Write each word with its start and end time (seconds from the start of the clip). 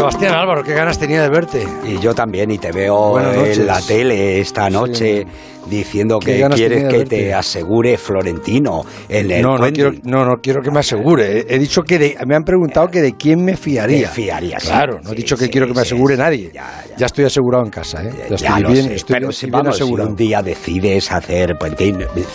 Sebastián 0.00 0.34
Álvaro, 0.34 0.62
qué 0.62 0.72
ganas 0.72 0.98
tenía 0.98 1.22
de 1.22 1.28
verte. 1.28 1.66
Y 1.84 1.98
yo 1.98 2.14
también, 2.14 2.50
y 2.50 2.56
te 2.58 2.72
veo 2.72 3.20
en 3.20 3.66
la 3.66 3.80
tele 3.82 4.40
esta 4.40 4.70
noche 4.70 5.26
diciendo 5.68 6.18
que 6.18 6.46
quieres 6.54 6.84
que 6.88 7.04
te 7.04 7.34
asegure 7.34 7.96
Florentino 7.98 8.82
en 9.08 9.30
el 9.30 9.42
no, 9.42 9.58
no 9.58 9.70
quiero, 9.70 9.92
no, 10.04 10.24
no 10.24 10.36
quiero 10.42 10.62
que 10.62 10.70
me 10.70 10.80
asegure. 10.80 11.46
He 11.48 11.58
dicho 11.58 11.82
que 11.82 12.16
me 12.26 12.34
han 12.34 12.44
preguntado 12.44 12.88
que 12.88 13.00
de 13.00 13.12
quién 13.14 13.44
me 13.44 13.56
fiaría. 13.56 14.08
fiaría, 14.08 14.58
Claro, 14.58 15.00
no 15.02 15.12
he 15.12 15.14
dicho 15.14 15.36
que 15.36 15.48
quiero 15.48 15.66
que 15.66 15.74
me 15.74 15.82
asegure 15.82 16.16
nadie. 16.16 16.50
Ya, 16.52 17.06
estoy 17.06 17.24
asegurado 17.24 17.64
en 17.64 17.70
casa, 17.70 18.02
¿eh? 18.02 18.10
Ya, 18.30 18.34
estoy 18.34 18.72
bien, 18.72 18.92
estoy 18.92 19.16
pero 19.16 19.32
si, 19.72 19.82
un 19.84 20.16
día 20.16 20.42
decides 20.42 21.10
hacer, 21.12 21.56
pues, 21.58 21.74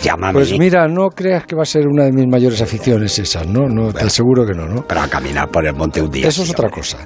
llámame. 0.02 0.32
Pues 0.32 0.58
mira, 0.58 0.88
no 0.88 1.08
creas 1.10 1.44
que 1.46 1.54
va 1.54 1.62
a 1.62 1.66
ser 1.66 1.86
una 1.86 2.04
de 2.04 2.12
mis 2.12 2.26
mayores 2.26 2.60
aficiones 2.60 3.18
esas, 3.18 3.46
¿no? 3.46 3.68
no 3.68 3.92
te 3.92 4.04
aseguro 4.04 4.46
que 4.46 4.54
no, 4.54 4.66
¿no? 4.66 4.82
Para 4.82 5.08
caminar 5.08 5.48
por 5.48 5.66
el 5.66 5.74
monte 5.74 6.00
un 6.00 6.10
día. 6.10 6.28
Eso 6.28 6.42
es 6.42 6.50
otra 6.50 6.68
cosa. 6.68 6.98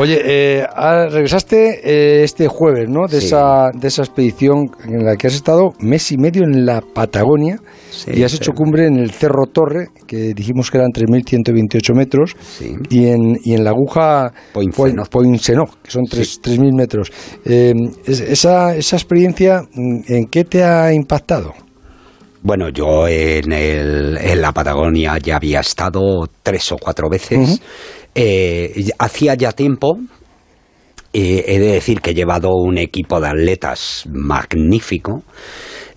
Oye, 0.00 0.18
eh, 0.24 0.66
ah, 0.66 1.08
regresaste 1.10 1.80
eh, 1.84 2.24
este 2.24 2.48
jueves, 2.48 2.88
¿no? 2.88 3.06
De, 3.06 3.18
esa, 3.18 3.68
de 3.74 3.88
esa 3.88 4.00
expedición 4.00 4.70
en 4.82 5.04
la 5.04 5.14
que 5.16 5.26
has 5.26 5.34
estado 5.34 5.74
mes 5.78 6.10
y 6.10 6.16
medio 6.16 6.44
en 6.44 6.64
la 6.64 6.80
Patagonia 6.80 7.60
y 8.06 8.22
has 8.22 8.32
hecho 8.32 8.52
cumbre 8.52 8.86
en 8.86 8.96
el 8.96 9.10
Cerro 9.10 9.44
Torre, 9.52 9.88
que 10.06 10.32
dijimos 10.32 10.70
que 10.70 10.78
eran 10.78 10.88
3.128 10.90 11.94
metros, 11.94 12.34
y, 12.88 13.08
en, 13.08 13.36
y 13.44 13.52
en 13.52 13.62
la 13.62 13.72
aguja 13.72 14.32
Poinseno, 15.10 15.66
que 15.82 15.90
son 15.90 16.04
3.000 16.04 16.74
metros. 16.74 17.12
Eh, 17.44 17.74
esa, 18.06 18.74
esa 18.74 18.96
experiencia, 18.96 19.60
¿en 19.74 20.24
qué 20.28 20.44
te 20.44 20.64
ha 20.64 20.94
impactado? 20.94 21.52
Bueno, 22.42 22.70
yo 22.70 23.06
en, 23.06 23.52
el, 23.52 24.16
en 24.18 24.40
la 24.40 24.52
Patagonia 24.52 25.18
ya 25.18 25.36
había 25.36 25.60
estado 25.60 26.28
tres 26.42 26.72
o 26.72 26.76
cuatro 26.78 27.08
veces. 27.10 27.60
Eh, 28.14 28.90
hacía 28.98 29.34
ya 29.34 29.52
tiempo, 29.52 29.98
eh, 31.12 31.44
he 31.48 31.58
de 31.58 31.72
decir 31.72 32.00
que 32.00 32.10
he 32.10 32.14
llevado 32.14 32.50
un 32.54 32.78
equipo 32.78 33.20
de 33.20 33.28
atletas 33.28 34.04
magnífico. 34.12 35.24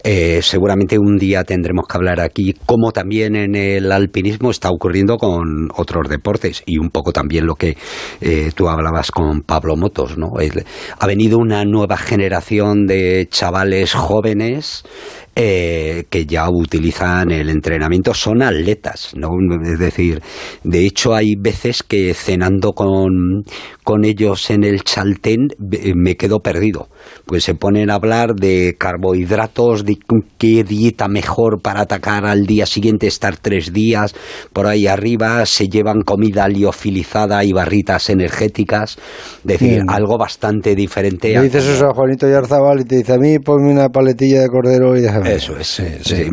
Eh, 0.06 0.42
seguramente 0.42 0.98
un 1.00 1.18
día 1.18 1.45
tendremos 1.45 1.88
que 1.88 1.98
hablar 1.98 2.20
aquí, 2.20 2.53
como 2.66 2.92
también 2.92 3.38
en 3.38 3.56
el 3.56 3.90
alpinismo 3.90 4.52
está 4.52 4.70
ocurriendo 4.70 5.16
con 5.16 5.70
otros 5.78 6.09
deportes 6.09 6.62
y 6.66 6.78
un 6.78 6.90
poco 6.90 7.14
también 7.14 7.46
lo 7.46 7.56
que 7.56 7.78
eh, 8.20 8.52
tú 8.53 8.68
hablabas 8.68 9.12
con 9.12 9.44
Pablo 9.44 9.78
Motos, 9.78 10.18
¿no? 10.18 10.28
ha 11.00 11.08
venido 11.08 11.38
una 11.38 11.64
nueva 11.64 11.96
generación 11.96 12.86
de 12.86 13.30
chavales 13.31 13.94
jóvenes 13.94 14.84
eh, 15.36 16.06
que 16.09 16.26
ya 16.26 16.48
utilizan 16.50 17.31
el 17.31 17.50
entrenamiento 17.50 18.14
son 18.14 18.44
atletas, 18.44 19.14
¿no? 19.16 19.30
Es 19.64 19.80
decir, 19.80 20.22
de 20.64 20.86
hecho 20.86 21.16
hay 21.16 21.34
veces 21.36 21.81
que 21.81 22.14
cenando 22.14 22.73
con, 22.73 23.44
con 23.84 24.06
ellos 24.06 24.52
en 24.52 24.64
el 24.64 24.84
chaltén 24.84 25.48
me 25.95 26.16
quedo 26.17 26.40
perdido, 26.40 26.90
pues 27.25 27.44
se 27.44 27.56
ponen 27.56 27.90
a 27.90 27.95
hablar 27.95 28.36
de 28.36 28.75
carbohidratos, 28.78 29.86
de 29.86 29.98
qué 30.38 30.64
dieta 30.64 31.08
mejor 31.08 31.62
para 31.62 31.81
atacar 31.81 32.25
al 32.25 32.45
día 32.45 32.66
siguiente, 32.66 33.08
estar 33.08 33.38
tres 33.38 33.73
días 33.73 34.14
por 34.53 34.68
ahí 34.68 34.86
arriba, 34.86 35.45
se 35.45 35.68
llevan 35.68 36.02
comida 36.02 36.47
liofilizada 36.47 37.44
y 37.44 37.53
barritas 37.53 38.09
energéticas, 38.09 38.97
es 39.38 39.44
decir, 39.44 39.81
algo 39.88 40.18
bastante 40.18 40.75
diferente. 40.75 41.34
Le 41.34 41.44
dices 41.44 41.66
eso 41.66 41.88
a 41.88 41.94
Juanito 41.94 42.28
Yarzabal 42.30 42.81
y 42.81 42.86
te 42.86 42.97
dice 42.97 43.14
a 43.14 43.18
mí 43.18 43.40
ponme 43.40 43.72
una 43.72 43.90
paletilla 43.90 44.42
de 44.42 44.47
cordero 44.47 44.95
y 44.95 45.02
eso 45.26 45.58
es, 45.58 45.82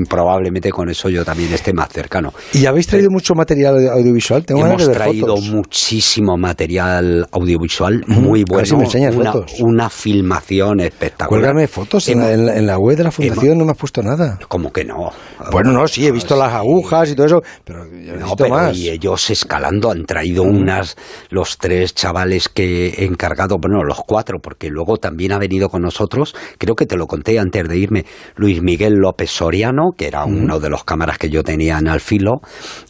probablemente 0.08 0.70
con 0.70 0.88
eso 0.88 1.08
yo 1.08 1.24
también 1.24 1.52
esté 1.52 1.72
más 1.72 1.88
cercano. 1.88 2.32
¿Y 2.52 2.66
habéis 2.66 2.86
traído 2.86 3.10
mucho 3.10 3.34
material 3.34 3.88
audiovisual? 3.88 4.44
Tengo 4.44 4.66
Hemos 4.66 4.90
traído 4.90 5.36
muchísimo 5.36 6.36
material 6.36 7.26
audiovisual 7.32 8.02
muy 8.06 8.44
bueno. 8.44 8.78
una, 8.78 9.32
una, 9.60 9.90
filmación 9.90 10.80
espectacular. 10.80 11.28
Cuélgame 11.28 11.66
fotos 11.68 12.08
en, 12.08 12.66
la, 12.66 12.78
web 12.78 12.96
de 12.96 13.04
la 13.04 13.10
fundación, 13.10 13.58
no 13.58 13.64
me 13.64 13.72
has 13.72 13.78
puesto 13.78 14.02
nada. 14.02 14.38
¿Cómo 14.48 14.72
que 14.72 14.84
no? 14.84 15.10
Bueno, 15.50 15.72
no, 15.72 15.86
sí, 15.86 16.06
he 16.06 16.12
visto 16.12 16.36
las 16.36 16.52
agujas 16.52 17.10
y 17.10 17.14
todo 17.14 17.26
eso, 17.26 17.42
pero 17.64 17.84
he 17.84 18.16
visto 18.16 18.48
más. 18.48 18.76
Y 18.76 18.90
ellos 18.90 19.30
escalando 19.30 19.90
han 19.90 20.04
traído 20.04 20.42
unas, 20.42 20.96
los 21.30 21.58
tres 21.58 21.94
chavales 21.94 22.48
que 22.48 22.88
he 22.88 23.04
encargado, 23.04 23.58
bueno, 23.58 23.82
los 23.84 24.00
cuatro, 24.06 24.38
porque 24.40 24.68
luego 24.68 24.96
también 24.96 25.32
ha 25.32 25.38
venido 25.38 25.68
con 25.68 25.82
nosotros, 25.82 26.34
creo 26.58 26.74
que 26.74 26.86
te 26.86 26.96
lo 26.96 27.06
conté 27.06 27.38
antes 27.38 27.68
de 27.68 27.76
irme, 27.76 28.04
Luis 28.36 28.62
Miguel 28.62 28.79
López 28.88 29.30
Soriano, 29.30 29.90
que 29.96 30.06
era 30.06 30.24
uno 30.24 30.58
de 30.58 30.70
los 30.70 30.84
cámaras 30.84 31.18
que 31.18 31.28
yo 31.28 31.42
tenía 31.42 31.78
en 31.78 31.88
Alfilo, 31.88 32.40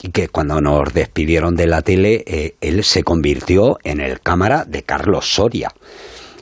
y 0.03 0.11
que 0.11 0.29
cuando 0.29 0.61
nos 0.61 0.95
despidieron 0.95 1.57
de 1.57 1.67
la 1.67 1.83
tele, 1.83 2.23
eh, 2.27 2.55
él 2.61 2.85
se 2.85 3.03
convirtió 3.03 3.79
en 3.83 4.01
el 4.01 4.21
cámara 4.21 4.65
de 4.65 4.83
Carlos 4.83 5.33
Soria. 5.35 5.71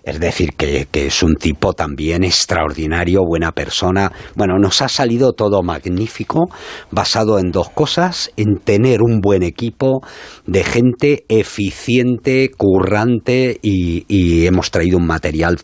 Es 0.08 0.20
decir, 0.20 0.54
que, 0.54 0.88
es 0.91 1.22
un 1.22 1.34
tipo 1.34 1.75
también 1.75 2.25
extraordinario, 2.25 3.20
buena 3.26 3.53
persona. 3.53 4.10
Bueno, 4.34 4.58
nos 4.58 4.81
ha 4.81 4.88
salido 4.88 5.32
todo 5.34 5.62
magnífico, 5.62 6.48
basado 6.91 7.38
en 7.38 7.50
dos 7.50 7.69
cosas, 7.69 8.31
en 8.38 8.56
tener 8.56 9.03
un 9.03 9.20
buen 9.20 9.42
equipo 9.42 10.00
de 10.47 10.64
gente 10.64 11.25
eficiente, 11.28 12.50
currante 12.56 13.58
y 13.60 14.47
hemos 14.47 14.70
traído 14.70 14.97
un 14.97 15.06
material 15.06 15.58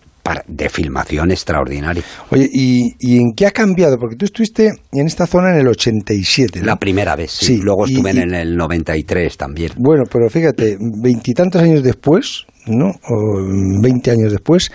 de 0.47 0.69
filmación 0.69 1.31
extraordinaria. 1.31 2.03
Oye, 2.31 2.49
¿y, 2.51 3.17
en 3.19 3.33
qué 3.35 3.47
ha 3.47 3.51
cambiado? 3.51 3.99
Porque 3.99 4.17
tú 4.17 4.25
estuviste 4.25 4.73
en 4.93 5.07
esta 5.07 5.27
zona 5.27 5.51
en 5.55 5.61
el 5.61 5.69
87. 5.69 6.63
La 6.63 6.77
primera 6.77 7.15
vez, 7.15 7.31
sí. 7.31 7.59
Luego 7.59 7.87
estuve 7.87 8.11
en 8.11 8.35
el 8.35 8.57
93 8.57 9.37
también. 9.37 9.73
Bueno, 9.77 10.05
pero 10.11 10.29
fíjate, 10.31 10.79
veintitantos 10.81 11.61
años 11.61 11.83
después, 11.83 12.47
¿no? 12.67 12.87
O 12.87 13.83
veinte 13.83 14.11
años 14.11 14.33
después, 14.33 14.71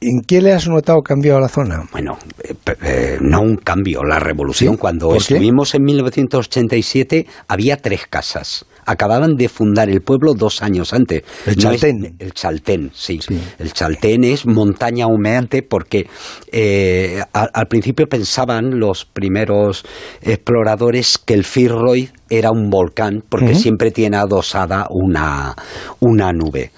¿En 0.00 0.20
qué 0.26 0.40
le 0.40 0.52
has 0.52 0.68
notado 0.68 1.00
cambiado 1.02 1.40
la 1.40 1.48
zona? 1.48 1.84
Bueno, 1.90 2.18
eh, 2.42 2.54
eh, 2.82 3.18
no 3.20 3.40
un 3.40 3.56
cambio, 3.56 4.04
la 4.04 4.18
revolución. 4.18 4.76
Cuando 4.76 5.14
estuvimos 5.14 5.74
en 5.74 5.84
1987 5.84 7.26
había 7.48 7.76
tres 7.78 8.06
casas 8.08 8.66
acababan 8.86 9.34
de 9.34 9.48
fundar 9.48 9.90
el 9.90 10.00
pueblo 10.00 10.32
dos 10.34 10.62
años 10.62 10.94
antes. 10.94 11.22
El 11.44 11.56
Chaltén. 11.56 12.16
el 12.18 12.32
Chaltén, 12.32 12.90
sí. 12.94 13.18
El 13.58 13.72
Chaltén 13.72 14.24
es 14.24 14.46
montaña 14.46 15.06
humeante 15.08 15.62
porque 15.62 16.06
eh, 16.52 17.20
al, 17.32 17.66
principio 17.66 18.06
pensaban 18.06 18.78
los 18.78 19.04
primeros 19.04 19.84
exploradores 20.22 21.18
que 21.18 21.34
el 21.34 21.44
Firroid 21.44 22.10
era 22.30 22.52
un 22.52 22.70
volcán 22.70 23.22
porque 23.28 23.54
siempre 23.54 23.90
tiene 23.90 24.16
adosada 24.16 24.86
una, 24.90 25.54
una 26.00 26.32
nube. 26.32 26.70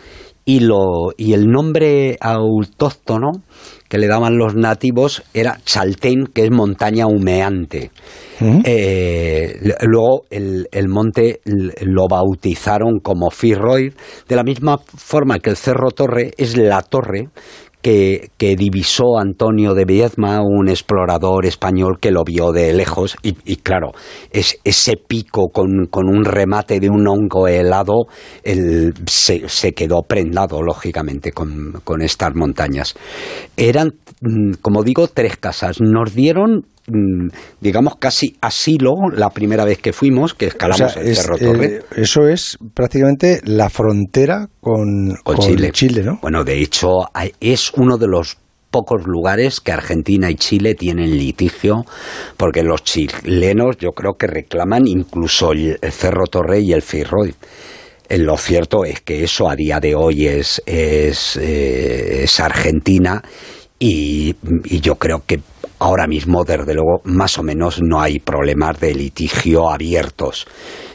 Y, 0.50 0.60
lo, 0.60 1.12
y 1.18 1.34
el 1.34 1.44
nombre 1.48 2.16
autóctono 2.18 3.32
que 3.86 3.98
le 3.98 4.06
daban 4.06 4.38
los 4.38 4.54
nativos 4.54 5.22
era 5.34 5.58
Chaltén, 5.62 6.24
que 6.32 6.44
es 6.44 6.50
montaña 6.50 7.06
humeante. 7.06 7.90
Eh, 8.40 9.60
luego 9.82 10.24
el, 10.30 10.88
monte 10.88 11.40
lo 11.44 12.08
bautizaron 12.08 13.00
como 13.00 13.30
Firroid, 13.30 13.92
de 14.26 14.36
la 14.36 14.42
misma 14.42 14.78
forma 14.78 15.38
que 15.38 15.50
el 15.50 15.56
Cerro 15.56 15.90
Torre 15.90 16.30
es 16.38 16.56
la 16.56 16.80
torre 16.80 17.28
que, 17.82 18.30
divisó 18.38 19.18
Antonio 19.18 19.74
de 19.74 19.84
Viedma, 19.84 20.40
un 20.42 20.68
explorador 20.68 21.46
español 21.46 21.98
que 22.00 22.10
lo 22.10 22.24
vio 22.24 22.52
de 22.52 22.72
lejos, 22.72 23.16
y, 23.22 23.56
claro, 23.56 23.92
es, 24.30 24.58
ese 24.64 24.96
pico 24.96 25.48
con, 25.48 25.88
un 25.92 26.24
remate 26.24 26.80
de 26.80 26.90
un 26.90 27.06
hongo 27.06 27.48
helado 27.48 28.06
se, 29.06 29.72
quedó 29.72 30.02
prendado, 30.02 30.62
lógicamente, 30.62 31.32
con, 31.32 31.80
con 31.84 32.02
estas 32.02 32.34
montañas. 32.34 32.94
Eran, 33.56 33.94
mm, 34.20 34.54
como 34.60 34.82
digo, 34.82 35.08
tres 35.08 35.36
casas. 35.36 35.80
Nos 35.80 36.14
dieron 36.14 36.66
digamos, 37.60 37.96
casi 37.96 38.36
asilo 38.40 38.94
la 39.12 39.30
primera 39.30 39.64
vez 39.64 39.78
que 39.78 39.92
fuimos, 39.92 40.34
que 40.34 40.46
escalamos 40.46 40.96
el 40.96 41.14
Cerro 41.14 41.36
Torre. 41.36 41.66
Eh, 41.66 41.80
eso 41.96 42.26
es 42.26 42.58
prácticamente 42.74 43.40
la 43.44 43.68
frontera 43.68 44.48
con, 44.60 45.16
Chile. 45.72 46.02
¿no? 46.02 46.18
Bueno, 46.22 46.44
de 46.44 46.60
hecho, 46.60 46.88
es 47.40 47.72
uno 47.74 47.98
de 47.98 48.08
los 48.08 48.38
pocos 48.70 49.06
lugares 49.06 49.60
que 49.60 49.72
Argentina 49.72 50.30
y 50.30 50.34
Chile 50.34 50.74
tienen 50.74 51.16
litigio, 51.16 51.84
porque 52.36 52.62
los 52.62 52.82
chilenos 52.84 53.76
yo 53.78 53.90
creo 53.92 54.14
que 54.14 54.26
reclaman 54.26 54.86
incluso 54.86 55.52
el, 55.52 55.78
Cerro 55.90 56.26
Torre 56.26 56.60
y 56.60 56.72
el 56.72 56.82
Firroy. 56.82 57.34
Eh, 58.08 58.18
lo 58.18 58.36
cierto 58.36 58.84
es 58.84 59.00
que 59.00 59.24
eso 59.24 59.48
a 59.48 59.56
día 59.56 59.80
de 59.80 59.94
hoy 59.94 60.26
es, 60.26 60.62
es, 60.66 61.38
eh, 61.40 62.26
Argentina 62.38 63.22
y, 63.78 64.34
y 64.64 64.80
yo 64.80 64.96
creo 64.96 65.22
que 65.26 65.40
Ahora 65.80 66.06
mismo, 66.06 66.44
desde 66.44 66.74
luego, 66.74 67.00
más 67.04 67.38
o 67.38 67.42
menos 67.42 67.80
no 67.82 68.00
hay 68.00 68.18
problemas 68.18 68.80
de 68.80 68.94
litigio 68.94 69.70
abiertos. 69.70 70.46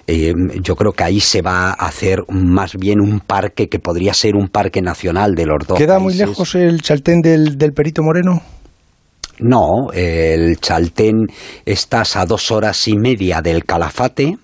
Eh, 0.05 0.33
yo 0.61 0.75
creo 0.75 0.91
que 0.91 1.03
ahí 1.05 1.21
se 1.21 1.41
va 1.41 1.69
a 1.69 1.73
hacer 1.73 2.19
más 2.27 2.75
bien 2.75 2.99
un 2.99 3.21
parque 3.21 3.69
que 3.69 3.79
podría 3.79 4.13
ser 4.13 4.35
un 4.35 4.49
parque 4.49 4.81
nacional 4.81 5.35
de 5.35 5.45
los 5.45 5.65
dos. 5.65 5.77
¿Queda 5.77 5.99
muy 5.99 6.13
lejos 6.13 6.55
el 6.55 6.81
Chaltén 6.81 7.21
del, 7.21 7.57
del 7.57 7.71
Perito 7.71 8.03
Moreno? 8.03 8.41
No, 9.39 9.91
el 9.93 10.57
Chaltén 10.59 11.27
estás 11.65 12.17
a 12.17 12.25
dos 12.25 12.51
horas 12.51 12.87
y 12.87 12.97
media 12.97 13.41
del 13.41 13.65
Calafate 13.65 14.37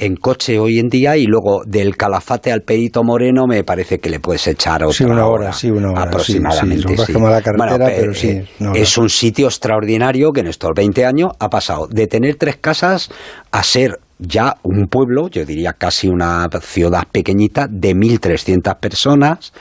en 0.00 0.16
coche 0.16 0.58
hoy 0.58 0.78
en 0.78 0.88
día 0.88 1.18
y 1.18 1.26
luego 1.26 1.62
del 1.66 1.96
Calafate 1.96 2.50
al 2.50 2.62
Perito 2.62 3.04
Moreno 3.04 3.46
me 3.46 3.62
parece 3.64 3.98
que 3.98 4.08
le 4.08 4.18
puedes 4.18 4.46
echar 4.46 4.82
otra 4.82 4.96
sí, 4.96 5.04
una 5.04 5.26
hora, 5.26 5.52
sí, 5.52 5.70
una 5.70 5.90
hora, 5.92 6.02
aproximadamente. 6.04 6.96
Sí, 6.96 7.12
La 7.12 7.42
carretera, 7.42 7.86
pero 7.86 8.14
sí, 8.14 8.40
es 8.74 8.98
un 8.98 9.10
sitio 9.10 9.46
extraordinario 9.46 10.32
que 10.32 10.40
en 10.40 10.46
estos 10.46 10.70
20 10.74 11.04
años 11.04 11.32
ha 11.38 11.50
pasado 11.50 11.86
de 11.86 12.06
tener 12.06 12.36
tres 12.36 12.56
casas 12.56 13.10
a 13.52 13.62
ser 13.62 14.00
ya 14.18 14.56
un 14.62 14.86
pueblo, 14.86 15.28
yo 15.28 15.44
diría 15.44 15.74
casi 15.74 16.08
una 16.08 16.48
ciudad 16.62 17.04
pequeñita 17.10 17.66
de 17.70 17.94
1.300 17.94 18.78
personas, 18.78 19.52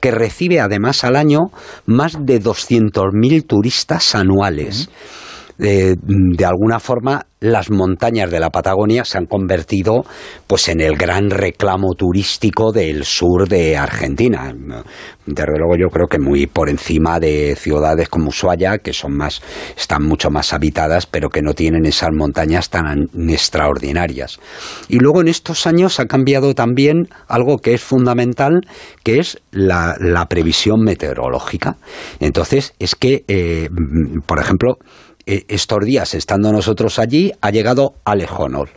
que 0.00 0.10
recibe 0.10 0.60
además 0.60 1.02
al 1.04 1.16
año 1.16 1.50
más 1.86 2.16
de 2.20 2.40
200.000 2.40 3.46
turistas 3.46 4.14
anuales. 4.14 4.90
Eh, 5.60 5.96
de 6.00 6.44
alguna 6.44 6.78
forma 6.78 7.26
las 7.40 7.70
montañas 7.70 8.30
de 8.30 8.40
la 8.40 8.50
Patagonia 8.50 9.04
se 9.04 9.18
han 9.18 9.26
convertido 9.26 10.04
pues 10.46 10.68
en 10.68 10.80
el 10.80 10.96
gran 10.96 11.30
reclamo 11.30 11.94
turístico 11.94 12.72
del 12.72 13.04
sur 13.04 13.48
de 13.48 13.76
Argentina. 13.76 14.52
Desde 15.26 15.58
luego 15.58 15.76
yo 15.78 15.88
creo 15.88 16.06
que 16.06 16.18
muy 16.18 16.46
por 16.46 16.68
encima 16.68 17.20
de 17.20 17.54
ciudades 17.54 18.08
como 18.08 18.28
Ushuaia, 18.28 18.78
que 18.78 18.92
son 18.92 19.16
más, 19.16 19.42
están 19.76 20.04
mucho 20.04 20.30
más 20.30 20.52
habitadas, 20.52 21.06
pero 21.06 21.28
que 21.28 21.42
no 21.42 21.52
tienen 21.52 21.84
esas 21.84 22.10
montañas 22.12 22.70
tan 22.70 23.08
extraordinarias. 23.28 24.40
Y 24.88 24.98
luego 24.98 25.20
en 25.20 25.28
estos 25.28 25.66
años 25.66 26.00
ha 26.00 26.06
cambiado 26.06 26.54
también 26.54 27.08
algo 27.28 27.58
que 27.58 27.74
es 27.74 27.82
fundamental, 27.82 28.62
que 29.04 29.20
es 29.20 29.38
la, 29.52 29.96
previsión 30.28 30.80
meteorológica. 30.82 31.76
Entonces, 32.20 32.74
es 32.78 32.94
que, 32.94 33.24
eh, 33.28 33.68
por 34.26 34.40
ejemplo, 34.40 34.78
estos 35.48 35.84
días, 35.84 36.14
estando 36.14 36.50
nosotros 36.52 36.98
allí, 36.98 37.32
ha 37.40 37.50
llegado 37.50 37.94
Alex 38.04 38.30
Honnold. 38.36 38.70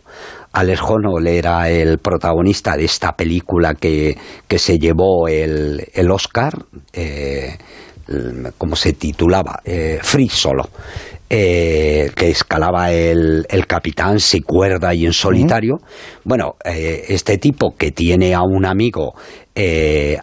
Alex 0.52 0.80
Honnold 0.82 1.26
era 1.26 1.70
el 1.70 1.98
protagonista 1.98 2.76
de 2.76 2.84
esta 2.84 3.12
película 3.12 3.74
que, 3.74 4.16
se 4.48 4.78
llevó 4.78 5.28
el, 5.28 5.88
el 5.94 6.10
Oscar, 6.10 6.52
eh, 6.92 7.56
como 8.58 8.76
se 8.76 8.92
titulaba, 8.92 9.60
eh, 9.64 9.98
Free 10.02 10.28
Solo. 10.28 10.68
Eh, 11.34 12.10
que 12.14 12.28
escalaba 12.28 12.92
el, 12.92 13.46
el, 13.48 13.66
capitán 13.66 14.20
sin 14.20 14.42
cuerda 14.42 14.92
y 14.92 15.06
en 15.06 15.14
solitario. 15.14 15.78
Bueno, 16.24 16.56
eh, 16.62 17.04
este 17.08 17.38
tipo 17.38 17.74
que 17.74 17.90
tiene 17.90 18.34
a 18.34 18.42
un 18.42 18.66
amigo 18.66 19.14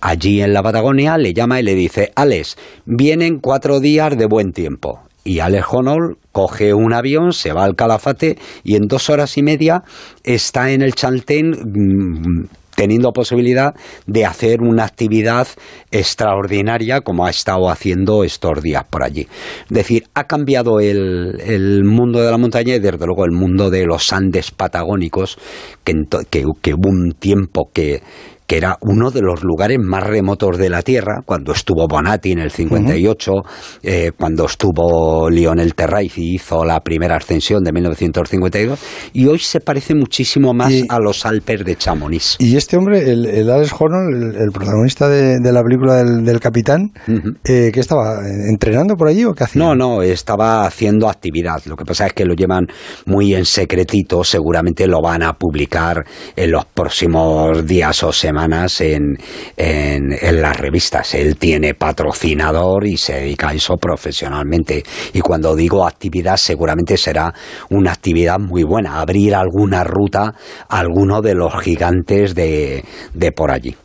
allí 0.01 0.43
en 0.43 0.53
la 0.53 0.61
Patagonia 0.61 1.17
le 1.17 1.33
llama 1.33 1.59
y 1.59 1.63
le 1.63 1.73
dice, 1.73 2.11
Alex, 2.13 2.57
vienen 2.85 3.39
cuatro 3.39 3.79
días 3.79 4.15
de 4.19 4.27
buen 4.27 4.51
tiempo 4.51 5.08
y 5.29 5.41
Alex 5.41 5.67
Honnold 5.69 6.15
coge 6.31 6.73
un 6.73 6.91
avión, 6.91 7.33
se 7.33 7.53
va 7.53 7.63
al 7.63 7.75
Calafate 7.75 8.39
y 8.63 8.75
en 8.75 8.87
dos 8.87 9.11
horas 9.11 9.37
y 9.37 9.43
media 9.43 9.83
está 10.23 10.71
en 10.71 10.81
el 10.81 10.95
Chaltén 10.95 11.51
mm, 11.51 12.47
teniendo 12.73 13.11
posibilidad 13.11 13.75
de 14.07 14.25
hacer 14.25 14.61
una 14.61 14.85
actividad 14.85 15.47
extraordinaria 15.91 17.01
como 17.01 17.27
ha 17.27 17.29
estado 17.29 17.69
haciendo 17.69 18.23
estos 18.23 18.63
días 18.63 18.85
por 18.89 19.03
allí. 19.03 19.27
Es 19.69 19.69
decir, 19.69 20.05
ha 20.15 20.23
cambiado 20.23 20.79
el, 20.79 21.83
mundo 21.83 22.21
de 22.23 22.31
la 22.31 22.37
montaña 22.39 22.73
y 22.73 22.79
desde 22.79 23.05
luego 23.05 23.23
el 23.23 23.31
mundo 23.31 23.69
de 23.69 23.85
los 23.85 24.11
Andes 24.11 24.49
patagónicos, 24.49 25.37
que, 25.83 25.93
que, 26.31 26.43
que 26.59 26.73
hubo 26.73 26.89
un 26.89 27.11
tiempo 27.19 27.69
que, 27.71 28.01
que 28.49 28.57
era 28.57 28.79
uno 28.81 29.11
de 29.11 29.21
los 29.21 29.43
lugares 29.43 29.77
más 29.79 30.03
remotos 30.03 30.57
de 30.57 30.69
la 30.69 30.81
Tierra, 30.81 31.21
cuando 31.23 31.51
estuvo 31.51 31.87
Bonatti 31.87 32.31
en 32.31 32.39
el 32.39 32.49
58, 32.49 33.31
eh, 33.83 34.11
cuando 34.17 34.45
estuvo 34.45 35.29
Lionel 35.29 35.75
Terraiz 35.75 36.17
y 36.17 36.33
hizo 36.33 36.65
la 36.65 36.79
primera 36.79 37.17
ascensión 37.17 37.63
de 37.63 37.71
1952, 37.71 38.79
y 39.13 39.27
hoy 39.27 39.37
se 39.37 39.59
parece 39.59 39.93
muchísimo 39.93 40.55
más 40.55 40.73
a 40.89 40.97
los 40.97 41.27
Alpes 41.27 41.63
de 41.63 41.75
Chamonix. 41.75 42.37
Y 42.39 42.57
este 42.57 42.75
hombre, 42.75 43.11
el, 43.11 43.27
el 43.27 43.51
Alex 43.51 43.71
el, 43.71 44.51
protagonista 44.51 45.07
de, 45.07 45.51
la 45.51 45.61
película 45.61 46.03
del, 46.03 46.39
Capitán, 46.39 46.91
eh, 47.43 47.69
¿qué 47.71 47.79
estaba 47.79 48.17
entrenando 48.49 48.95
por 48.95 49.09
allí 49.09 49.25
o 49.25 49.33
qué 49.33 49.43
hacía? 49.43 49.61
No, 49.61 49.75
no, 49.75 50.01
estaba 50.01 50.65
haciendo 50.65 51.07
actividad. 51.07 51.61
Lo 51.65 51.75
que 51.75 51.85
pasa 51.85 52.07
es 52.07 52.13
que 52.13 52.25
lo 52.25 52.33
llevan 52.33 52.65
muy 53.05 53.35
en 53.35 53.45
secretito, 53.45 54.23
seguramente 54.23 54.87
lo 54.87 55.03
van 55.03 55.21
a 55.21 55.33
publicar 55.33 56.03
en 56.35 56.49
los 56.49 56.65
próximos 56.65 57.63
días 57.67 58.01
o 58.01 58.11
semanas 58.11 58.38
en, 58.79 59.17
en, 59.57 60.41
las 60.41 60.57
revistas. 60.57 61.13
Él 61.15 61.37
tiene 61.37 61.73
patrocinador 61.73 62.85
y 62.87 62.97
se 62.97 63.13
dedica 63.13 63.49
a 63.49 63.53
eso 63.53 63.75
profesionalmente. 63.77 64.83
Y 65.13 65.21
cuando 65.21 65.55
digo 65.55 65.85
actividad, 65.85 66.37
seguramente 66.37 66.97
será 66.97 67.33
una 67.69 67.91
actividad 67.91 68.39
muy 68.39 68.63
buena, 68.63 68.99
abrir 68.99 69.35
alguna 69.35 69.83
ruta 69.83 70.33
a 70.67 70.79
alguno 70.79 71.21
de 71.21 71.35
los 71.35 71.53
gigantes 71.61 72.35
de, 72.35 72.83
de 73.13 73.31
por 73.31 73.51
allí. 73.51 73.75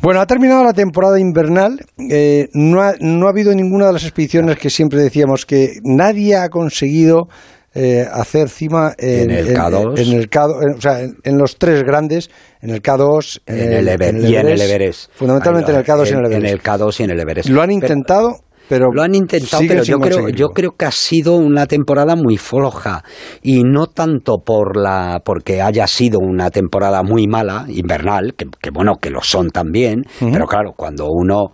Bueno, 0.00 0.20
ha 0.20 0.26
terminado 0.26 0.64
la 0.64 0.72
temporada 0.72 1.20
invernal. 1.20 1.80
Eh, 2.10 2.48
no, 2.54 2.80
ha, 2.80 2.94
no 3.00 3.26
ha 3.26 3.30
habido 3.30 3.54
ninguna 3.54 3.86
de 3.86 3.92
las 3.92 4.04
expediciones 4.04 4.58
que 4.58 4.70
siempre 4.70 5.02
decíamos 5.02 5.44
que 5.44 5.74
nadie 5.84 6.36
ha 6.36 6.48
conseguido 6.48 7.28
eh, 7.72 8.04
hacer 8.10 8.48
cima 8.48 8.94
en, 8.98 9.30
el 9.30 9.54
K2, 9.54 9.98
en, 9.98 10.18
el 10.18 10.28
K, 10.28 10.46
o 10.46 10.80
sea, 10.80 11.00
en, 11.00 11.38
los 11.38 11.56
tres 11.56 11.84
grandes, 11.84 12.28
en 12.60 12.70
el 12.70 12.82
K2, 12.82 13.42
en, 13.46 13.72
el, 13.72 13.88
Everest, 13.88 14.28
y 14.28 14.36
en 14.36 14.48
el 14.48 14.60
Everest. 14.60 15.10
Fundamentalmente 15.12 15.70
en 15.70 15.78
el 15.78 15.84
K2 15.84 16.06
y 16.06 16.12
en 16.12 16.18
el 16.18 16.24
Everest. 16.26 16.44
En 16.44 16.46
el 16.46 16.62
K2 16.62 17.00
y 17.00 17.02
en 17.04 17.10
el 17.10 17.20
Everest. 17.20 17.48
Lo 17.48 17.62
han 17.62 17.70
intentado. 17.70 18.40
Pero, 18.68 18.92
lo 18.92 19.02
han 19.02 19.16
intentado, 19.16 19.64
pero 19.66 19.82
yo 19.82 19.98
creo, 19.98 20.28
yo 20.28 20.50
creo 20.50 20.76
que 20.78 20.84
ha 20.84 20.92
sido 20.92 21.34
una 21.34 21.66
temporada 21.66 22.14
muy 22.14 22.36
floja 22.36 23.02
y 23.42 23.64
no 23.64 23.88
tanto 23.88 24.38
por 24.44 24.76
la 24.76 25.22
porque 25.24 25.60
haya 25.60 25.88
sido 25.88 26.20
una 26.20 26.50
temporada 26.50 27.02
muy 27.02 27.26
mala 27.26 27.64
invernal, 27.66 28.34
que, 28.36 28.46
bueno 28.72 28.94
que 29.00 29.10
lo 29.10 29.22
son 29.22 29.50
también, 29.50 30.04
pero 30.20 30.46
claro 30.46 30.74
cuando 30.76 31.08
uno 31.10 31.50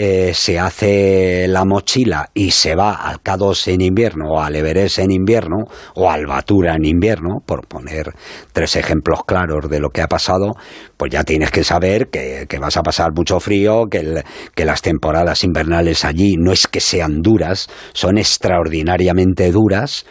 eh, 0.00 0.32
se 0.32 0.60
hace 0.60 1.48
la 1.48 1.64
mochila 1.64 2.30
y 2.32 2.52
se 2.52 2.76
va 2.76 2.94
al 2.94 3.20
K2 3.20 3.72
en 3.72 3.80
invierno 3.80 4.30
o 4.30 4.40
al 4.40 4.54
Everest 4.54 5.00
en 5.00 5.10
invierno 5.10 5.64
o 5.96 6.08
al 6.08 6.24
Batura 6.24 6.76
en 6.76 6.84
invierno, 6.84 7.40
por 7.44 7.66
poner 7.66 8.14
tres 8.52 8.76
ejemplos 8.76 9.24
claros 9.26 9.68
de 9.68 9.80
lo 9.80 9.90
que 9.90 10.00
ha 10.00 10.06
pasado, 10.06 10.52
pues 10.96 11.10
ya 11.10 11.24
tienes 11.24 11.50
que 11.50 11.64
saber 11.64 12.10
que, 12.10 12.46
vas 12.60 12.76
a 12.76 12.82
pasar 12.82 13.08
mucho 13.12 13.40
frío, 13.40 13.86
que, 13.90 14.22
que 14.54 14.64
las 14.64 14.82
temporadas 14.82 15.42
invernales 15.42 16.04
allí 16.04 16.36
no 16.38 16.52
es 16.52 16.68
que 16.68 16.78
sean 16.78 17.20
duras, 17.20 17.68
son 17.92 18.18
extraordinariamente 18.18 19.50
duras 19.50 20.06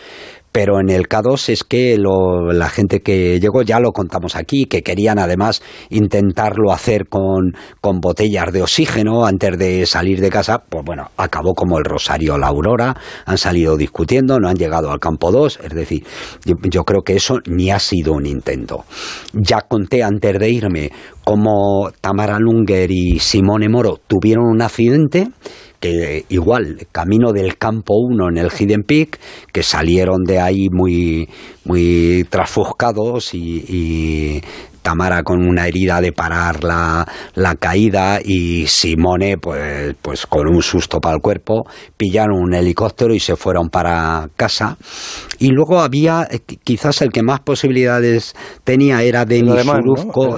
pero 0.58 0.80
en 0.80 0.90
el 0.90 1.08
K2 1.08 1.50
es 1.50 1.64
que 1.64 2.00
la 2.00 2.70
gente 2.70 3.02
que 3.02 3.40
llegó, 3.40 3.62
ya 3.62 3.80
lo 3.80 3.92
contamos 3.92 4.36
aquí, 4.36 4.66
que 4.66 4.82
querían 4.82 5.20
además 5.20 5.62
intentarlo 5.92 6.72
hacer 6.72 7.10
con, 7.10 7.54
con 7.80 8.00
botellas 8.00 8.52
de 8.52 8.64
oxígeno 8.64 9.28
antes 9.28 9.56
de 9.60 9.86
salir 9.86 10.20
de 10.20 10.32
casa, 10.32 10.64
pues 10.68 10.84
bueno, 10.84 11.12
acabó 11.16 11.54
como 11.54 11.78
el 11.78 11.86
Rosario 11.86 12.40
la 12.40 12.48
Aurora, 12.48 12.96
han 13.28 13.38
salido 13.38 13.78
discutiendo, 13.78 14.40
no 14.40 14.50
han 14.50 14.56
llegado 14.56 14.90
al 14.90 15.00
campo 15.00 15.32
2, 15.32 15.60
es 15.64 15.76
decir, 15.76 16.04
yo, 16.44 16.84
creo 16.86 17.04
que 17.04 17.18
eso 17.18 17.38
ni 17.46 17.70
ha 17.70 17.78
sido 17.78 18.14
un 18.14 18.26
intento. 18.26 18.84
Ya 19.34 19.62
conté 19.62 20.02
antes 20.02 20.40
de 20.40 20.50
irme 20.50 20.92
cómo 21.24 21.92
Tamara 22.02 22.40
Lunger 22.40 22.90
y 22.90 23.20
Simone 23.20 23.70
Moro 23.70 24.00
tuvieron 24.08 24.46
un 24.48 24.64
accidente 24.64 25.28
que 25.80 26.26
igual, 26.30 26.88
camino 26.92 27.34
del 27.34 27.58
campo 27.58 27.96
1 27.98 28.30
en 28.30 28.38
el 28.38 28.52
Hidden 28.52 28.84
Peak, 28.84 29.20
que 29.52 29.64
salieron 29.64 30.24
de 30.24 30.40
ahí 30.40 30.70
muy, 30.72 31.30
muy 31.66 32.26
trasfuscados 32.30 33.34
y 33.34 34.42
Tamara 34.88 35.22
con 35.22 35.46
una 35.46 35.68
herida 35.68 36.00
de 36.00 36.14
parar 36.14 36.64
la, 36.64 37.06
la 37.36 37.56
caída 37.56 38.22
y 38.24 38.68
Simone 38.68 39.38
pues, 39.38 39.96
pues 40.02 40.26
con 40.26 40.48
un 40.48 40.62
susto 40.62 41.02
para 41.02 41.16
el 41.16 41.22
cuerpo, 41.22 41.66
pillaron 41.98 42.40
un 42.42 42.54
helicóptero 42.54 43.14
y 43.14 43.20
se 43.20 43.36
fueron 43.36 43.68
para 43.68 44.30
casa. 44.38 44.78
Y 45.40 45.50
luego 45.50 45.82
había, 45.82 46.26
eh, 46.32 46.40
quizás 46.64 47.02
el 47.02 47.10
que 47.10 47.22
más 47.22 47.42
posibilidades 47.42 48.34
tenía 48.64 49.04
era 49.04 49.26
Denis. 49.26 49.66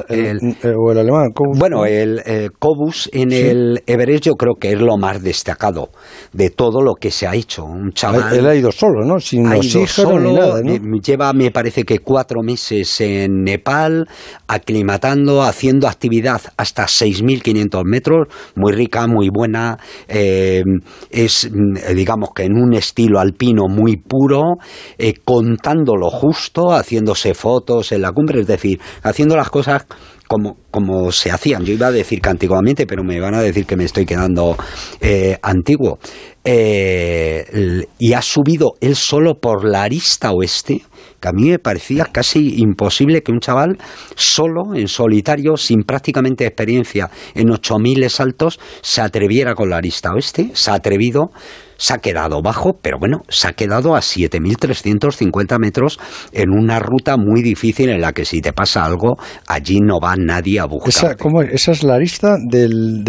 El, 0.09 0.39
o 0.75 0.91
el 0.91 0.97
alemán, 0.97 1.27
Bueno, 1.55 1.85
el 1.85 2.19
eh, 2.25 2.49
Cobus 2.57 3.07
en 3.13 3.31
el 3.31 3.83
Everest 3.85 4.23
yo 4.23 4.33
creo 4.33 4.55
que 4.59 4.71
es 4.71 4.81
lo 4.81 4.97
más 4.97 5.21
destacado 5.21 5.89
de 6.33 6.49
todo 6.49 6.81
lo 6.81 6.95
que 6.95 7.11
se 7.11 7.27
ha 7.27 7.35
hecho. 7.35 7.65
Un 7.65 7.91
chaval... 7.91 8.35
Él 8.35 8.47
ha 8.47 8.55
ido 8.55 8.71
solo, 8.71 9.05
¿no? 9.05 9.19
Sin 9.19 9.45
oxígeno 9.45 10.19
ni 10.19 10.33
nada, 10.33 10.61
¿no? 10.63 10.99
Lleva, 11.01 11.33
me 11.33 11.51
parece 11.51 11.83
que 11.83 11.99
cuatro 11.99 12.41
meses 12.41 12.99
en 12.99 13.43
Nepal, 13.43 14.07
aclimatando, 14.47 15.43
haciendo 15.43 15.87
actividad 15.87 16.41
hasta 16.57 16.85
6.500 16.85 17.83
metros, 17.85 18.27
muy 18.55 18.71
rica, 18.73 19.07
muy 19.07 19.29
buena, 19.29 19.77
eh, 20.07 20.63
es, 21.09 21.49
mm, 21.51 21.95
digamos 21.95 22.29
que 22.35 22.43
en 22.43 22.53
un 22.53 22.73
estilo 22.73 23.19
alpino 23.19 23.67
muy 23.67 23.97
puro, 23.97 24.57
eh, 24.97 25.13
contando 25.23 25.95
lo 25.95 26.09
justo, 26.09 26.71
haciéndose 26.71 27.33
fotos 27.33 27.91
en 27.91 28.01
la 28.01 28.11
cumbre, 28.11 28.41
es 28.41 28.47
decir, 28.47 28.79
haciendo 29.03 29.35
las 29.35 29.49
cosas 29.49 29.85
como, 30.29 30.57
como 30.69 31.11
se 31.11 31.31
hacían. 31.31 31.65
Yo 31.65 31.73
iba 31.73 31.87
a 31.87 31.91
decir 31.91 32.21
que 32.21 32.29
antiguamente, 32.29 32.85
pero 32.85 33.03
me 33.03 33.19
van 33.19 33.33
a 33.33 33.41
decir 33.41 33.65
que 33.65 33.75
me 33.75 33.83
estoy 33.83 34.05
quedando 34.05 34.55
eh, 35.01 35.39
antiguo. 35.41 35.97
Eh, 36.43 37.83
y 37.97 38.13
ha 38.13 38.21
subido 38.21 38.73
él 38.79 38.95
solo 38.95 39.39
por 39.39 39.67
la 39.67 39.81
arista 39.81 40.31
oeste, 40.31 40.83
que 41.19 41.27
a 41.27 41.31
mí 41.31 41.49
me 41.49 41.57
parecía 41.57 42.05
casi 42.05 42.61
imposible 42.61 43.23
que 43.23 43.31
un 43.31 43.39
chaval 43.39 43.79
solo, 44.15 44.75
en 44.75 44.87
solitario, 44.87 45.57
sin 45.57 45.81
prácticamente 45.81 46.45
experiencia 46.45 47.09
en 47.33 47.47
8.000 47.47 48.07
saltos, 48.09 48.59
se 48.81 49.01
atreviera 49.01 49.55
con 49.55 49.71
la 49.71 49.77
arista 49.77 50.13
oeste, 50.13 50.51
se 50.53 50.69
ha 50.69 50.75
atrevido 50.75 51.31
se 51.79 51.93
ha 51.93 51.97
quedado 51.97 52.41
bajo, 52.41 52.77
pero 52.81 52.99
bueno, 52.99 53.21
se 53.29 53.47
ha 53.47 53.53
quedado 53.53 53.95
a 53.95 53.99
7.350 53.99 55.57
metros 55.59 55.97
en 56.33 56.51
una 56.51 56.79
ruta 56.79 57.15
muy 57.17 57.41
difícil 57.41 57.89
en 57.89 58.01
la 58.01 58.11
que 58.11 58.25
si 58.25 58.41
te 58.41 58.51
pasa 58.51 58.83
algo, 58.83 59.17
allí 59.47 59.79
no 59.79 59.99
va 59.99 60.15
nadie 60.17 60.59
a 60.59 60.65
buscar. 60.65 60.89
Esa, 60.89 61.15
¿cómo 61.15 61.41
es? 61.41 61.53
¿Esa 61.53 61.71
es 61.71 61.83
la 61.83 61.95
arista 61.95 62.35
del...? 62.37 63.03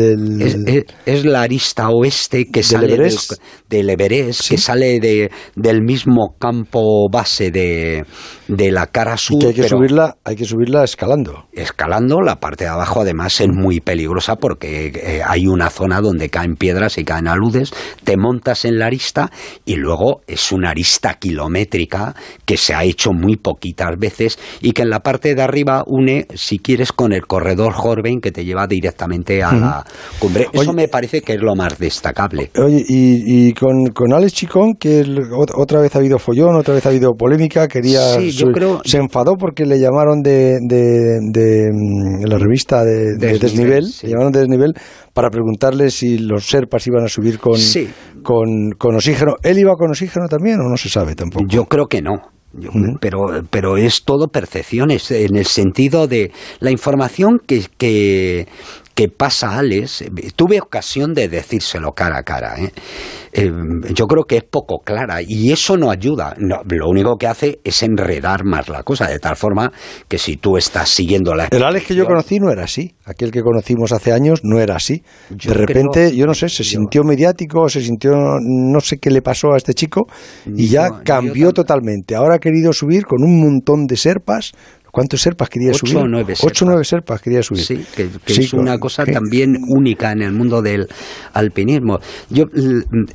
Es, 1.04 1.24
la 1.24 1.42
arista 1.42 1.88
oeste 1.90 2.46
que 2.50 2.62
sale 2.62 2.86
del, 3.68 3.90
Everest, 3.90 4.48
que 4.48 4.56
sale 4.56 5.00
de, 5.00 5.30
del 5.56 5.82
mismo 5.82 6.36
campo 6.38 7.08
base 7.10 7.50
de, 7.50 8.04
de 8.46 8.70
la 8.70 8.86
cara 8.86 9.16
sur. 9.16 9.36
Y 9.36 9.40
que 9.40 9.46
hay 9.48 9.54
que, 9.54 9.68
subirla, 9.68 10.16
hay 10.24 10.36
que 10.36 10.44
subirla 10.44 10.84
escalando. 10.84 11.46
Escalando, 11.52 12.20
la 12.20 12.36
parte 12.36 12.64
de 12.64 12.70
abajo 12.70 13.00
además 13.00 13.40
es 13.40 13.48
muy 13.48 13.80
peligrosa 13.80 14.36
porque 14.36 14.92
eh, 14.94 15.22
hay 15.26 15.46
una 15.46 15.70
zona 15.70 16.00
donde 16.00 16.28
caen 16.28 16.54
piedras 16.54 16.98
y 16.98 17.04
caen 17.04 17.26
aludes, 17.26 17.72
te 18.04 18.16
montas 18.16 18.59
en 18.64 18.78
la 18.78 18.86
arista 18.86 19.30
y 19.64 19.76
luego 19.76 20.22
es 20.26 20.52
una 20.52 20.70
arista 20.70 21.14
kilométrica 21.14 22.14
que 22.44 22.56
se 22.56 22.74
ha 22.74 22.84
hecho 22.84 23.12
muy 23.12 23.36
poquitas 23.36 23.98
veces 23.98 24.38
y 24.60 24.72
que 24.72 24.82
en 24.82 24.90
la 24.90 25.00
parte 25.00 25.34
de 25.34 25.42
arriba 25.42 25.84
une, 25.86 26.26
si 26.34 26.58
quieres, 26.58 26.92
con 26.92 27.12
el 27.12 27.26
corredor 27.26 27.74
Horben 27.76 28.20
que 28.20 28.32
te 28.32 28.44
lleva 28.44 28.66
directamente 28.66 29.42
a 29.42 29.52
la 29.52 29.84
cumbre. 30.18 30.48
Eso 30.52 30.72
me 30.72 30.88
parece 30.88 31.22
que 31.22 31.34
es 31.34 31.40
lo 31.40 31.54
más 31.54 31.78
destacable. 31.78 32.50
Oye, 32.56 32.84
y, 32.88 33.52
con, 33.54 33.86
con, 33.94 34.12
Alex 34.12 34.32
Chicón, 34.32 34.74
que 34.78 35.04
otra 35.56 35.80
vez 35.80 35.94
ha 35.94 35.98
habido 35.98 36.18
follón, 36.18 36.56
otra 36.56 36.74
vez 36.74 36.84
ha 36.86 36.90
habido 36.90 37.14
polémica, 37.14 37.68
quería... 37.68 38.00
Se 38.84 38.98
enfadó 38.98 39.36
porque 39.36 39.64
le 39.64 39.78
llamaron 39.78 40.22
de, 40.22 40.58
de, 40.60 41.70
mm, 41.72 42.24
la 42.26 42.38
revista 42.38 42.84
de, 42.84 43.16
Desnivel, 43.16 43.86
llamaron 44.02 44.32
de 44.32 44.40
Desnivel 44.40 44.74
para 45.12 45.30
preguntarle 45.30 45.90
si 45.90 46.18
los 46.18 46.46
Serpas 46.46 46.86
iban 46.86 47.04
a 47.04 47.08
subir 47.08 47.38
con, 47.38 47.58
con, 48.22 48.72
con, 48.72 48.96
oxígeno. 48.96 49.36
¿Él 49.42 49.58
iba 49.58 49.76
con 49.76 49.90
oxígeno 49.90 50.28
también 50.28 50.60
o 50.60 50.68
no 50.68 50.76
se 50.76 50.88
sabe 50.88 51.14
tampoco? 51.14 51.46
Yo 51.48 51.64
creo 51.66 51.86
que 51.86 52.02
no. 52.02 52.22
pero, 53.00 53.44
pero 53.48 53.76
es 53.76 54.04
todo 54.04 54.28
percepciones, 54.28 55.10
en 55.10 55.36
el 55.36 55.46
sentido 55.46 56.08
de 56.08 56.32
la 56.58 56.70
información 56.70 57.40
que, 57.46 57.64
que, 57.78 58.48
que 58.94 59.08
pasa 59.08 59.58
Alex, 59.58 60.04
tuve 60.36 60.60
ocasión 60.60 61.14
de 61.14 61.28
decírselo 61.28 61.92
cara 61.92 62.18
a 62.18 62.22
cara. 62.22 62.58
¿eh? 62.58 62.72
Eh, 63.32 63.50
yo 63.94 64.06
creo 64.06 64.24
que 64.24 64.38
es 64.38 64.42
poco 64.42 64.80
clara 64.80 65.22
y 65.22 65.52
eso 65.52 65.76
no 65.76 65.90
ayuda. 65.90 66.34
lo 66.38 66.88
único 66.88 67.16
que 67.16 67.26
hace 67.26 67.60
es 67.62 67.82
enredar 67.82 68.44
más 68.44 68.68
la 68.68 68.82
cosa, 68.82 69.06
de 69.08 69.18
tal 69.18 69.36
forma 69.36 69.72
que 70.08 70.18
si 70.18 70.36
tú 70.36 70.56
estás 70.56 70.88
siguiendo 70.88 71.34
la... 71.34 71.46
El 71.46 71.62
Alex 71.62 71.86
que 71.86 71.94
yo 71.94 72.06
conocí 72.06 72.40
no 72.40 72.50
era 72.50 72.64
así. 72.64 72.94
Aquel 73.04 73.30
que 73.30 73.42
conocimos 73.42 73.92
hace 73.92 74.12
años 74.12 74.40
no 74.42 74.60
era 74.60 74.76
así. 74.76 75.02
de 75.30 75.54
repente, 75.54 76.14
yo 76.14 76.26
no 76.26 76.34
sé, 76.34 76.48
se 76.48 76.64
sintió 76.64 77.04
mediático, 77.04 77.68
se 77.68 77.80
sintió, 77.80 78.10
no 78.40 78.80
sé 78.80 78.98
qué 78.98 79.10
le 79.10 79.22
pasó 79.22 79.52
a 79.52 79.56
este 79.56 79.74
chico 79.74 80.06
y 80.46 80.68
ya 80.68 81.02
cambió 81.04 81.52
totalmente. 81.52 82.16
Ahora 82.16 82.36
ha 82.36 82.38
querido 82.38 82.72
subir 82.72 83.04
con 83.04 83.22
un 83.22 83.40
montón 83.40 83.86
de 83.86 83.96
serpas 83.96 84.52
¿Cuántos 84.92 85.20
serpas 85.20 85.48
quería 85.48 85.72
subir? 85.74 85.96
Ocho 85.96 86.04
o 86.04 86.08
nueve 86.08 86.34
serpas. 86.34 86.50
Ocho 86.50 86.64
o 86.64 86.68
nueve 86.68 86.84
serpas 86.84 87.22
quería 87.22 87.42
subir. 87.42 87.64
Sí, 87.64 87.84
que, 87.94 88.08
es 88.26 88.52
una 88.52 88.78
cosa 88.78 89.04
también 89.04 89.56
única 89.68 90.12
en 90.12 90.22
el 90.22 90.32
mundo 90.32 90.62
del 90.62 90.88
alpinismo. 91.32 91.98
Yo, 92.28 92.44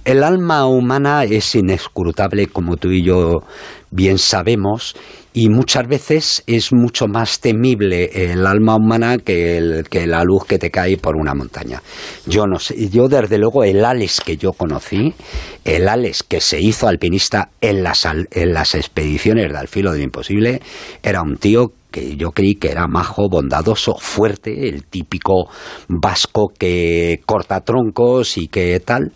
el 0.05 0.23
alma 0.23 0.67
humana 0.67 1.23
es 1.23 1.55
inescrutable, 1.55 2.47
como 2.47 2.77
tú 2.77 2.91
y 2.91 3.03
yo 3.03 3.43
bien 3.91 4.17
sabemos, 4.17 4.95
y 5.35 5.49
muchas 5.49 5.85
veces 5.85 6.43
es 6.47 6.71
mucho 6.71 7.07
más 7.07 7.41
temible 7.41 8.09
el 8.31 8.47
alma 8.47 8.77
humana 8.77 9.17
que, 9.17 9.57
el, 9.57 9.83
que 9.89 10.07
la 10.07 10.23
luz 10.23 10.45
que 10.45 10.57
te 10.57 10.71
cae 10.71 10.97
por 10.97 11.17
una 11.17 11.33
montaña. 11.33 11.83
Yo 12.25 12.47
no 12.47 12.57
sé, 12.57 12.87
yo 12.87 13.09
desde 13.09 13.37
luego 13.37 13.65
el 13.65 13.83
Alex 13.83 14.21
que 14.21 14.37
yo 14.37 14.53
conocí, 14.53 15.13
el 15.65 15.89
Alex 15.89 16.23
que 16.23 16.39
se 16.39 16.61
hizo 16.61 16.87
alpinista 16.87 17.49
en 17.59 17.83
las, 17.83 18.05
en 18.05 18.53
las 18.53 18.75
expediciones 18.75 19.51
de 19.51 19.57
Al 19.57 19.67
filo 19.67 19.91
del 19.91 20.03
imposible, 20.03 20.61
era 21.03 21.21
un 21.21 21.35
tío 21.35 21.73
que 21.91 22.15
yo 22.15 22.31
creí 22.31 22.55
que 22.55 22.71
era 22.71 22.87
majo, 22.87 23.27
bondadoso, 23.29 23.95
fuerte, 23.95 24.69
el 24.69 24.85
típico 24.85 25.49
vasco 25.89 26.51
que 26.57 27.19
corta 27.25 27.59
troncos 27.59 28.37
y 28.37 28.47
que 28.47 28.79
tal 28.79 29.11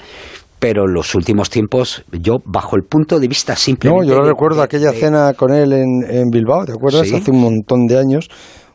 pero 0.60 0.86
en 0.86 0.94
los 0.94 1.16
últimos 1.16 1.50
tiempos, 1.50 2.04
yo, 2.12 2.38
bajo 2.46 2.76
el 2.76 2.84
punto 2.84 3.20
de 3.20 3.28
vista 3.28 3.56
simplemente... 3.56 4.08
No, 4.08 4.14
yo 4.14 4.22
recuerdo 4.22 4.62
aquella 4.62 4.92
cena 4.92 5.34
con 5.34 5.54
él 5.54 5.72
en, 5.72 6.30
Bilbao, 6.30 6.66
¿te 6.66 6.74
acuerdas? 6.74 7.12
Hace 7.14 7.32
un 7.32 7.40
montón 7.40 7.86
de 7.88 7.98
años. 7.98 8.28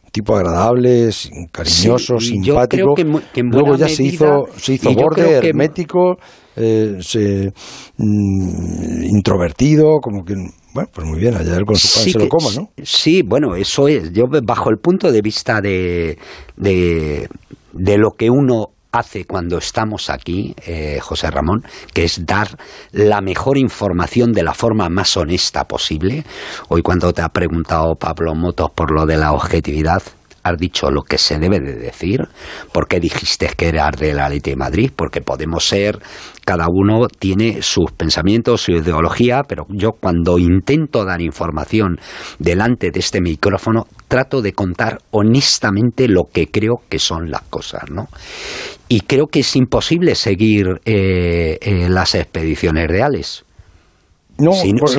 Un 0.02 0.10
tipo 0.10 0.34
agradable, 0.34 1.10
cariñoso, 1.52 2.18
simpático. 2.18 2.94
Luego 3.36 3.76
ya 3.76 3.88
se 3.88 4.02
hizo, 4.02 4.46
se 4.56 4.74
hizo 4.74 4.94
borde, 4.94 5.46
hermético, 5.46 6.16
eh, 6.56 6.98
mm, 7.98 9.04
introvertido, 9.04 9.98
como 10.00 10.24
que... 10.24 10.34
Bueno, 10.72 10.90
pues 10.92 11.06
muy 11.06 11.20
bien, 11.20 11.36
allá 11.36 11.54
él 11.56 11.64
con 11.64 11.76
su 11.76 11.86
pan 11.86 12.10
se 12.10 12.18
lo 12.18 12.28
coma, 12.28 12.50
¿no? 12.56 12.70
Sí, 12.82 13.22
bueno, 13.22 13.54
eso 13.54 13.86
es. 13.86 14.10
Yo, 14.12 14.24
bajo 14.42 14.70
el 14.70 14.78
punto 14.78 15.12
de 15.12 15.20
vista 15.20 15.60
de, 15.60 16.18
de, 16.56 17.28
de 17.72 17.98
lo 17.98 18.10
que 18.10 18.28
uno 18.28 18.73
hace 18.94 19.24
cuando 19.24 19.58
estamos 19.58 20.08
aquí, 20.08 20.54
eh, 20.66 20.98
José 21.00 21.30
Ramón, 21.30 21.64
que 21.92 22.04
es 22.04 22.24
dar 22.24 22.48
la 22.92 23.20
mejor 23.20 23.58
información 23.58 24.32
de 24.32 24.42
la 24.42 24.54
forma 24.54 24.88
más 24.88 25.16
honesta 25.16 25.64
posible. 25.64 26.24
Hoy 26.68 26.82
cuando 26.82 27.12
te 27.12 27.22
ha 27.22 27.28
preguntado 27.28 27.96
Pablo 27.96 28.34
Motos 28.34 28.70
por 28.70 28.92
lo 28.92 29.06
de 29.06 29.16
la 29.16 29.32
objetividad, 29.32 30.02
has 30.44 30.58
dicho 30.58 30.90
lo 30.90 31.02
que 31.02 31.18
se 31.18 31.38
debe 31.38 31.58
de 31.58 31.74
decir, 31.74 32.20
porque 32.72 33.00
dijiste 33.00 33.50
que 33.56 33.68
eras 33.68 33.96
de 33.98 34.12
la 34.14 34.28
Ley 34.28 34.40
de 34.40 34.56
Madrid, 34.56 34.90
porque 34.94 35.22
podemos 35.22 35.66
ser, 35.66 35.98
cada 36.44 36.66
uno 36.68 37.08
tiene 37.08 37.62
sus 37.62 37.90
pensamientos, 37.92 38.60
su 38.60 38.72
ideología, 38.72 39.42
pero 39.48 39.64
yo 39.70 39.92
cuando 39.98 40.38
intento 40.38 41.04
dar 41.04 41.22
información 41.22 41.98
delante 42.38 42.90
de 42.90 43.00
este 43.00 43.20
micrófono, 43.20 43.86
trato 44.06 44.42
de 44.42 44.52
contar 44.52 44.98
honestamente 45.10 46.08
lo 46.08 46.24
que 46.30 46.48
creo 46.48 46.74
que 46.88 46.98
son 46.98 47.30
las 47.30 47.42
cosas, 47.42 47.90
¿no? 47.90 48.08
Y 48.88 49.00
creo 49.00 49.26
que 49.26 49.40
es 49.40 49.56
imposible 49.56 50.14
seguir 50.14 50.66
eh, 50.84 51.58
eh, 51.60 51.88
las 51.88 52.14
expediciones 52.14 52.86
reales 52.86 53.44
no, 54.38 54.50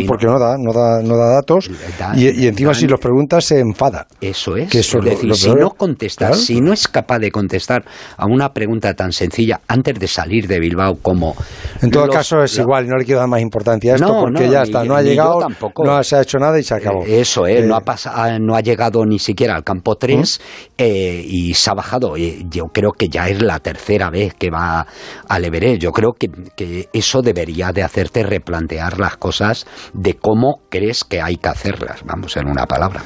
porque, 0.07 0.25
no, 0.27 0.39
da, 0.39 0.55
no, 0.57 0.71
da, 0.71 1.01
no 1.03 1.17
da 1.17 1.33
datos 1.35 1.69
y, 2.15 2.47
encima 2.47 2.73
si 2.73 2.87
los 2.87 2.99
preguntas 2.99 3.43
se 3.43 3.59
enfada. 3.59 4.07
Eso 4.21 4.55
es. 4.55 4.73
es 4.73 5.03
decir, 5.03 5.35
si 5.35 5.53
no 5.53 5.71
contestas, 5.71 6.39
si 6.39 6.61
no 6.61 6.71
es 6.71 6.87
capaz 6.87 7.19
de 7.19 7.31
contestar 7.31 7.83
a 8.15 8.25
una 8.27 8.53
pregunta 8.53 8.93
tan 8.93 9.11
sencilla 9.11 9.59
antes 9.67 9.99
de 9.99 10.07
salir 10.07 10.47
de 10.47 10.59
Bilbao 10.59 10.95
como... 11.01 11.35
En 11.81 11.91
todo 11.91 12.07
caso 12.07 12.41
es 12.43 12.57
igual, 12.57 12.87
no 12.87 12.95
le 12.95 13.03
quiero 13.03 13.19
dar 13.19 13.27
más 13.27 13.41
importancia 13.41 13.93
a 13.93 13.95
esto 13.95 14.19
porque 14.21 14.49
ya 14.49 14.63
está, 14.63 14.85
no 14.85 14.95
ha 14.95 15.01
llegado, 15.01 15.39
no 15.83 16.03
se 16.03 16.15
ha 16.15 16.21
hecho 16.21 16.37
nada 16.39 16.57
y 16.57 16.63
se 16.63 16.73
acabó. 16.73 17.03
Eh, 17.05 17.19
eso 17.19 17.45
es, 17.45 17.65
no, 17.65 17.75
ha 17.75 17.79
eh, 17.79 17.95
ah, 18.05 18.37
no 18.39 18.55
ha 18.55 18.61
llegado 18.61 19.05
ni 19.05 19.19
siquiera 19.19 19.55
al 19.55 19.63
campo 19.63 19.95
3 19.95 20.41
eh, 20.77 21.25
y 21.27 21.53
se 21.53 21.69
ha 21.69 21.73
bajado. 21.73 22.15
yo 22.15 22.67
creo 22.71 22.91
que 22.91 23.09
ya 23.09 23.27
es 23.27 23.41
la 23.41 23.59
tercera 23.59 24.09
vez 24.09 24.33
que 24.33 24.49
va 24.49 24.85
al 25.27 25.43
Everest. 25.43 25.81
Yo 25.81 25.91
creo 25.91 26.13
que, 26.13 26.29
que 26.55 26.87
eso 26.93 27.21
debería 27.21 27.71
de 27.73 27.83
hacerte 27.83 28.23
replantear 28.23 28.97
las 28.97 29.17
cosas 29.17 29.24
cosas 29.25 29.65
de 29.91 30.13
cómo 30.17 30.61
crees 30.69 31.03
que 31.03 31.19
hay 31.19 31.37
que 31.37 31.49
hacerlas, 31.49 32.03
vamos, 32.05 32.37
en 32.37 32.47
una 32.47 32.67
palabra. 32.67 33.01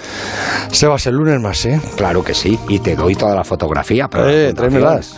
Sebas, 0.70 1.08
el 1.08 1.16
lunes 1.16 1.40
más, 1.40 1.66
¿eh? 1.66 1.80
Claro 1.96 2.22
que 2.26 2.34
sí, 2.34 2.60
y 2.68 2.80
te 2.80 2.94
doy 2.94 3.16
toda 3.16 3.34
la 3.36 3.46
fotografía. 3.46 4.10
Pero 4.10 4.30
eh, 4.30 4.54
tráemelas. 4.54 5.08